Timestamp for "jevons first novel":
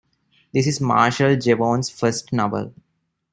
1.35-2.73